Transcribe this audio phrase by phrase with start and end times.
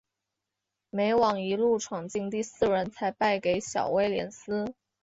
[0.89, 4.73] 美网一路闯进第四轮才败给小威廉丝。